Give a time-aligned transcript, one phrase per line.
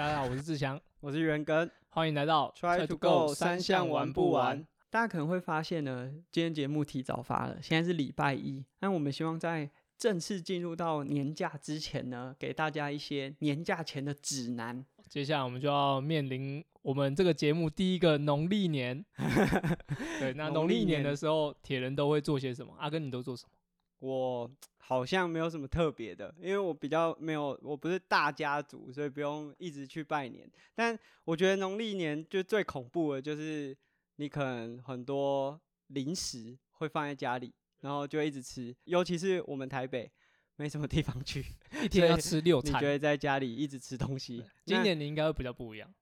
[0.00, 4.64] 大家好，我是志强，我是元根欢迎来到，Try to go 三项玩不完？？
[4.88, 14.82] 大家可能会发现呢，今天节目提早发了，现在是礼拜一，那我们希望在正式进入到年假之前呢，给大家一些年假前的指南。
[15.06, 19.04] 接下来我们就要面临我们这个节目第一个农历年。
[20.18, 22.74] 对，那农历年的时候，铁人都会做些什么？
[22.78, 23.50] 阿根，你都做什么？
[24.00, 30.50] 我好像没有什么特别的，因为我比较没有，我不是大家族，所以不用一直去拜年。
[30.74, 33.76] 但我觉得农历年就最恐怖的就是
[34.16, 40.10] 你可能很多零食会放在家里，然后就一直吃，尤其是我们台北
[40.56, 41.44] 没什么地方去，
[41.82, 44.44] 一天要吃六餐你觉得在家里一直吃东西。
[44.64, 45.94] 今年你应该会比较不一样，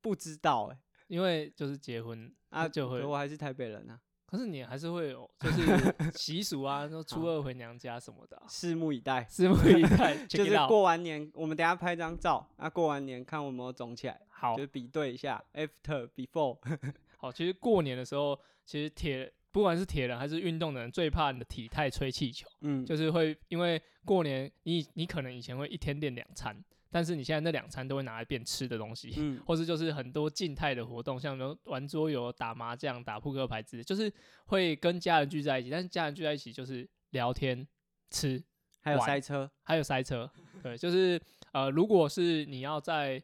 [0.00, 4.00] 不知道哎、因为就是结婚啊，就会我还是台北人啊，
[4.30, 9.26] 可是你还是会有就是 习俗啊，说初二回娘家什么的、啊，拭目以待。
[9.28, 10.16] 拭目以待。
[10.28, 16.56] 就是过完年，我们等一下拍张照，啊，过完年看我们有没有肿起来，好就是比对一下 after before。
[17.18, 22.48] 好，其实过年的时候，其实铁不管是铁人还是运动的人，最怕你的体态吹气球。
[22.60, 26.56] 嗯，就是会因为过年你你可能以前会一天练两餐，
[26.90, 34.12] 但是你现在那两餐都会拿来变吃的东西，嗯 或是就是很多静态的活动，像比如玩桌游、打麻将、打扑克牌之类，就是
[34.46, 37.66] 会跟家人聚在一起，但是家人聚在一起就是聊天、
[38.10, 38.42] 吃，
[38.80, 40.30] 还有塞车，还有塞车。
[40.62, 41.20] 对， 就是
[41.52, 43.22] 呃，如果是你要在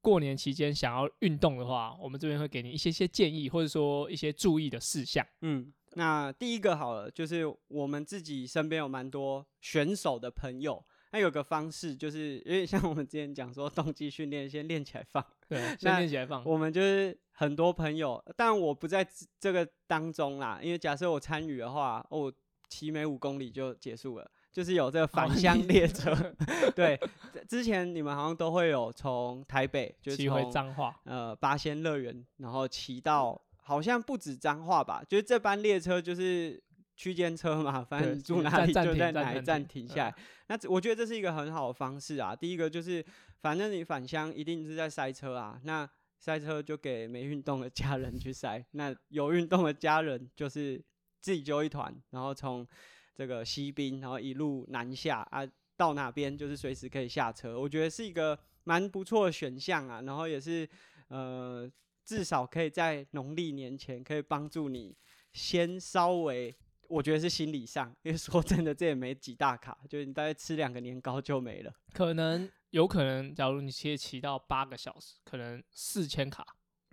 [0.00, 5.26] 过年期间想要运动的话，我们这边会给你一些些建议，或者说一些注意的事项。
[5.40, 16.44] 嗯，那第一个好了，就是我们自己身边有蛮多选手的朋友，那有个方式就是，有点像我们之前讲说，动机训练先练起来放， 对，先练起来放。
[16.44, 22.32] 我们就是很多朋友，但我不在这这个当中啦，因为假设我参与的话，我，
[22.68, 24.30] 骑每五公里就结束了。
[24.50, 26.12] 就是有这个返乡列车，
[26.74, 26.98] 对，
[27.46, 36.60] 之前你们好像都会有从台北，就是骑回从彰化，呃八仙乐园，然后骑到好像不止彰化吧，就是这班列车就是
[36.98, 40.14] 区间车嘛， 反正你住哪里就在哪一站停下来。
[40.48, 42.34] 那我觉得这是一个很好的方式啊。
[42.34, 43.02] 第一个就是，
[43.40, 45.88] 反正你返乡一定是在塞车啊，那
[46.18, 50.82] 塞车就给没运动的家人去塞，那有运动的家人就是
[51.20, 52.66] 自己揪一团，然后从
[53.14, 57.56] 这个西滨，然后一路南下啊，到哪边就是随时可以下车。
[57.56, 60.68] 我觉得是一个蛮不错的选项啊，然后也是
[61.06, 61.70] 呃，
[62.04, 64.96] 至少可以在农历年前可以帮助你
[65.32, 66.52] 先稍微。
[66.88, 71.72] 我觉得是心理上，因为说真的，这也没几大卡，就是你大概吃两个年糕就没了。
[71.92, 76.42] 可能有可能，假如你可以骑到八个小时，可能四千卡、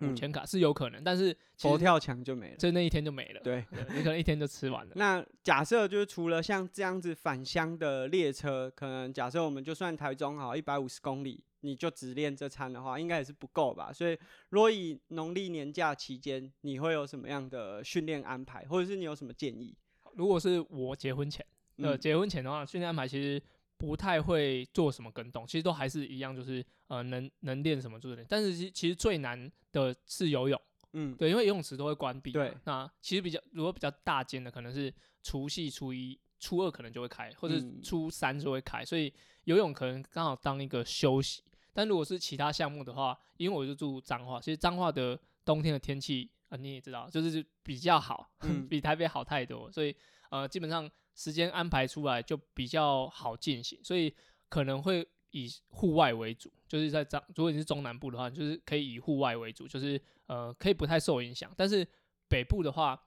[0.00, 2.56] 五嗯千卡是有可能，但是佛跳墙就没了。
[2.56, 4.92] 就那一天就没了，对，对你可能一天就吃完了。
[4.96, 13.90] 那假设就是除了像这样子返乡的列车，可能假设我们就算台中好一百五十公里，你就只练这餐的话，应该也是不够吧？
[13.90, 14.18] 所以，
[14.50, 19.74] 如果以农历年假期间，你会有什么样的训练安排，或者是你有什么建议？
[20.16, 21.44] 如果是我结婚前，
[21.76, 23.40] 呃，嗯结婚前的话，训练安排其实
[23.76, 28.26] 不太会做什么跟动，其实都还是一样，就是呃能能练什么就是练。
[28.28, 30.60] 但是其其实最难的是游泳，
[30.94, 32.32] 嗯，对，因为游泳池都会关闭。
[32.32, 39.12] 对那其实比较如果比较大间的，可能是除夕、初一、初二可能就会开，或者嗯初三就会开，所以
[39.44, 41.42] 游泳可能刚好当一个休息。
[41.74, 48.66] 但如果是其他项目的话，因为我就住彰化，其实彰化的冬天的天气啊、呃你也知道，就是比较好， 嗯。
[48.68, 49.94] 比台北好太多，所以
[50.30, 54.14] 呃基本上时间安排出来就比较好进行，所以
[54.48, 61.52] 可能会以户外为主，就是在彰，如果你是中南部的话，就是可以以户外为主，就是呃可以不太受影响。
[61.56, 61.86] 但是
[62.28, 63.00] 北部的话，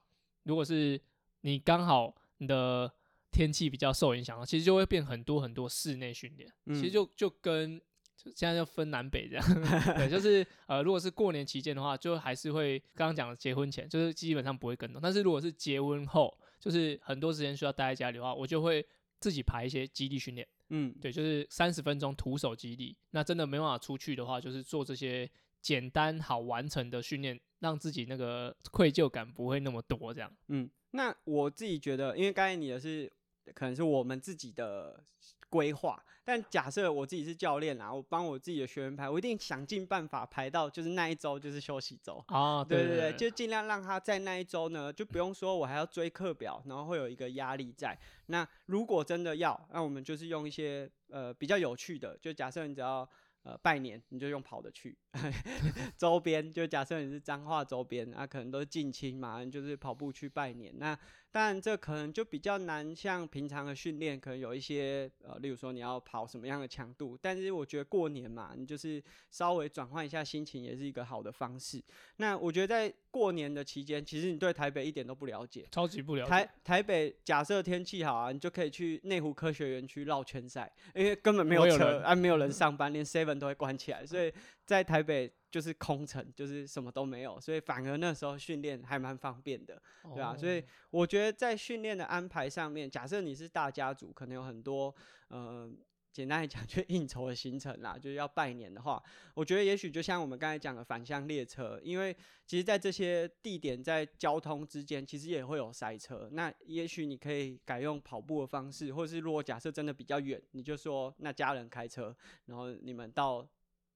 [0.44, 1.00] 如果是
[1.42, 2.92] 你刚好你的
[3.30, 6.92] 天气比较受影响，其实就会变很多很多室内训练，其实嗯。
[6.92, 7.80] 就就跟
[8.22, 9.44] 就现在就分南北这样，
[9.96, 15.00] 对，就是呃，如果是过年期间的话，就还是会刚刚讲的结婚前，就是基本上不会跟动。
[15.00, 18.86] 但是如果是结婚后，就是很多时间需要待在家里的话，我就会
[19.18, 22.94] 自己排一些基地训练，嗯，对，就是三十分钟徒手基地。
[23.12, 25.30] 那真的没办法出去的话，就是做这些
[25.62, 30.30] 简单好完成的训练，让自己那个愧疚感不会那么多，这样。
[30.48, 33.10] 嗯，那我自己觉得，因为刚才你的是
[33.54, 35.02] 可能是我们自己的
[35.50, 42.24] 规划，但假设我自己是教练啦，我帮我自己的学员排，我一定想尽办法排到就是那一周就是休息周。
[42.28, 47.98] 啊，对对对对，就尽量让他在那一周呢，就不用说我还要追课表，然后会有一个压力在。
[48.26, 53.06] 那如果真的要，那我们就是用一些呃比较有趣的，就假设你只要
[53.42, 54.96] 呃拜年，你就用跑的去
[55.96, 60.72] 周边，就假设你是彰化周边，那、可能都是近亲嘛，就是跑步去拜年。
[60.78, 60.96] 那
[61.32, 67.16] 当然这可能就比较难，像平常的训练，可能有一些呃，例如说你要跑什么样的强度。
[67.20, 71.82] 但是我觉得过年嘛，你就是稍微转换一下心情，也是一个好的方式。
[72.16, 76.30] 那我觉得在过年的期间，其实你对台北一点都不了解，超级不了解。
[76.30, 84.32] 台台北假设天气好啊，你就可以去内湖科学园区绕圈赛，因为根本没有车啊，没有人上班，连 seven 都会关起来，所以
[84.64, 85.32] 在台北。
[85.50, 89.82] 就是空城，就是什么都没有，所以反而那时候训练还蛮方便的，
[90.14, 90.36] 对吧？
[90.36, 94.94] 所以我觉得在训练的安排上面，假设你是大家族，可能有很多，
[95.26, 95.68] 呃，
[96.12, 99.02] 简单来讲就应酬的行程啦，就是要拜年的话，
[99.34, 102.16] 我觉得也许就像我们刚才讲的返乡列车，因为
[102.46, 113.44] 其实在这些地点在交通之间，其实也会有塞车，那也许你可以改用跑步的方式，或是如果假设真的比较远，你就说那家人开车，然后你们到。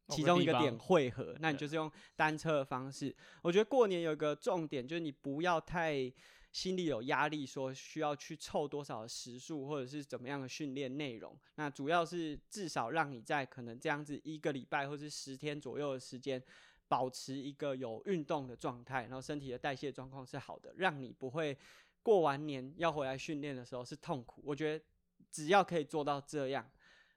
[0.08, 3.14] 其中一个点汇合，那你就是用单车的方式。
[3.42, 6.12] 我觉得过年有一个重点，就是你不要太
[6.52, 11.36] 心里有压力，说需要去凑多少时数或者是怎么样的训练内容。
[11.54, 16.40] 那主要是至少让你在可能这样子一个礼拜或是十天左右的时间，
[16.86, 21.56] 保持一个有运动的状态，然后身体的代谢状况是好的，让你不会
[22.02, 24.42] 过完年要回来训练的时候是痛苦。
[24.44, 24.84] 我觉得
[25.32, 26.70] 只要可以做到这样。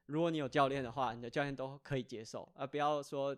[0.08, 3.38] 如果你有教练的话，你的教练都可以接受，而不要说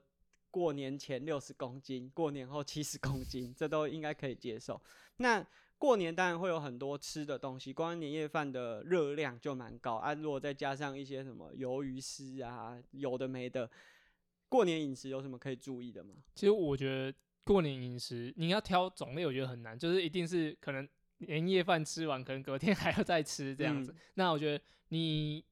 [0.49, 4.79] 过年前六十公斤，过年后七十 公斤，这都应该可以接受。
[5.17, 5.45] 那
[5.77, 10.13] 过年当然会有很多吃的东西，光年夜饭的热量就蛮高啊。
[10.13, 13.69] 如果再加上一些什么鱿鱼丝啊，有的没的，
[14.47, 16.15] 过年饮食有什么可以注意的吗？
[16.35, 20.87] 其实我觉得过年饮食你要挑种类，我觉得很难，就是一定是可能
[21.17, 23.95] 年夜饭吃完，可能隔天还要再吃这样子。
[24.13, 25.43] 那我觉得你。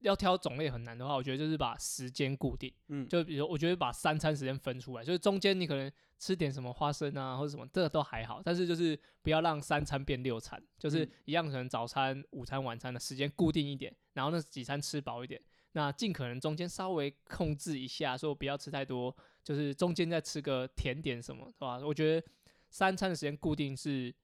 [0.00, 15.40] 要挑种类很难的话，我觉得就是把时间固定，嗯，就比如我觉得把三餐时间分出来，就是中间你可能吃点什么花生啊或者什么，这个都还好，但是就是不要让三餐变六餐，就是一样可能早餐、午餐、晚餐的时间固定一点，然后那几餐吃饱一点，
[15.72, 19.14] 那尽可能中间稍微控制一下，说不要吃太多，
[19.44, 21.78] 就是中间再吃个甜点什么，是吧？
[21.78, 22.26] 我觉得
[22.70, 24.14] 三餐的时间固定是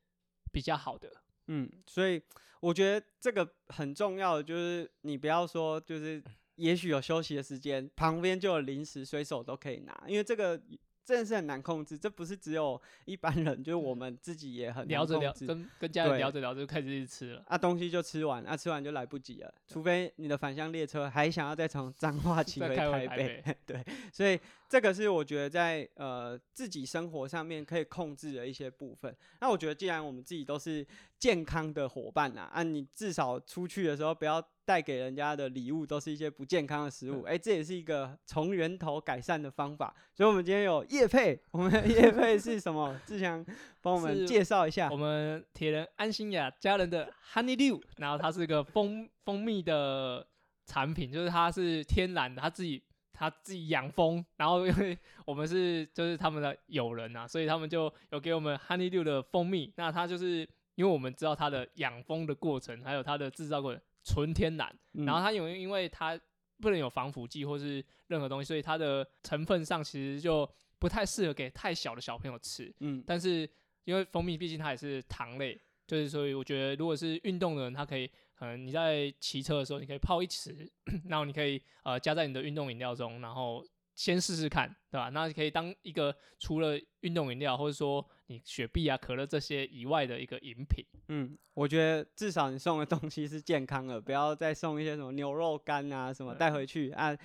[0.51, 1.11] 比较好的。
[1.49, 2.23] 嗯，所以
[2.61, 6.23] 我觉得这个很重要的就是你不要说，就是
[6.57, 10.61] 也许有休息的时间，旁边就有零食，随手都可以拿，因为这个。
[11.07, 24.37] 真的是很难控制，这不是只有一般人，就是我们自己也很聊着聊，跟跟家人聊着聊着就开始吃了，啊，东西就吃完，啊，吃完就来不及了，除非你的返乡列车还想要再从彰化 骑回台北， 对，所以
[24.69, 29.17] 这个是我觉得在呃自己生活上面可以控制的一些部分。
[29.41, 30.85] 那我觉得既然我们自己都是
[31.21, 34.45] 健康的伙伴呐，啊，你至少出去的时候不要。
[34.67, 39.95] 带给人家的礼物都是一些不健康的食物，哎，这也是一个从源头改善的方法。
[40.13, 43.01] 所以，我们今天有叶配， 我们叶配是什么？
[43.07, 43.47] 志强
[43.81, 44.91] 帮我们介绍一下。
[44.91, 50.27] 我们铁人安心雅家人的 Honey Dew，然后它是一个蜂蜂蜜的
[50.67, 52.83] 产品，就是它是天然的，它自己
[53.13, 59.73] 他自己养蜂，然后因为我们是就是他们的友人啊，所以他们就有给我们 Honey Dew 的蜂蜜。
[59.77, 63.81] 那它就是因为我们知道它的养蜂的过程，还有它的制造过程。
[64.07, 66.19] 纯天然，然后它有因为它
[66.61, 70.49] 不能有防腐剂或是任何东西，所以它的成分上其实就
[70.79, 72.73] 不太适合给太小的小朋友吃。
[72.81, 73.49] 嗯，但是
[73.85, 80.71] 因为蜂蜜毕竟它也是糖类，就是所以我觉得如果是运动的人，他可以可能你在骑车的时候，你可以泡一匙，
[81.11, 83.63] 然后你可以呃加在你的运动饮料中，然后。
[83.97, 85.09] 先试试看，对吧？
[85.09, 90.85] 那可以当一个除了运动饮料或者说你雪碧啊、可乐这些以外的一个饮品。
[91.09, 97.17] 嗯，我觉得至少你送的东西是健康的，不要再送一些什么牛肉干啊什么带回去啊，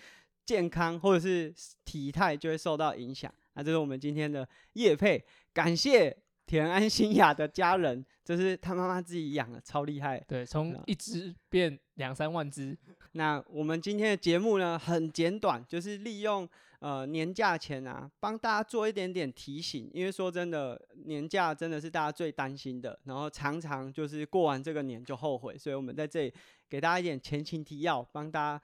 [0.46, 3.32] 健康或者是体态就会受到影响。
[3.54, 5.22] 那这是我们今天的夜配，
[5.54, 6.18] 感谢
[6.52, 10.22] 田安心雅的家人，这是他妈妈自己养的，超厉害。
[10.28, 12.78] 对，从一只变两三万只。
[13.14, 16.46] 那我们今天的节目呢，很简短，就是利用
[16.80, 19.90] 呃年假前啊，帮大家做一点点提醒。
[19.94, 26.34] 因为说真的，年假真的是大家最担心的，然后常常就是过完这个年就后悔，所以我们在这里
[26.70, 28.62] 给大家一点前情提要，帮大家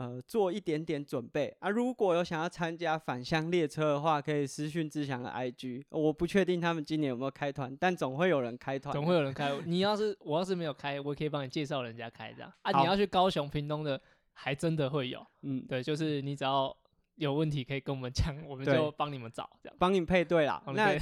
[0.00, 1.68] 呃做一点点准备啊。
[1.68, 5.84] 如果有想要参加返乡列车的话，可以私讯志祥的 IG。
[5.90, 9.52] 我不确定他们今年有没有开团，但总会有人开团，总会有人开。
[9.66, 12.80] 你要是我要是没有开，我可以帮你介绍人家开这样啊。
[12.80, 14.00] 你要去高雄、屏东的，
[14.32, 15.24] 还真的会有。
[15.42, 16.74] 嗯，对，就是你只要
[17.16, 20.62] 有问题可以跟我们讲，我们就帮你们找这样，帮你配对啦。
[20.74, 20.98] 那。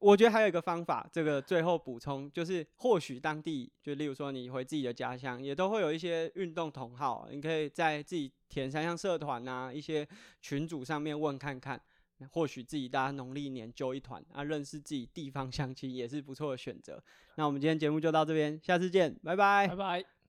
[0.00, 10.08] 我觉得还有一个方法，这个最后补充就是，或许当地就例如说你回自己的家乡，也都会有一些运动同好，你可以在自己田三项社团啊一些
[10.40, 11.78] 群组上面问看看，
[12.30, 17.02] 或许自己大家农历年揪一团啊，认识自己地方乡亲也是不错的选择。
[17.36, 20.19] 那我们今天节目就到这边，下次见，拜拜拜拜。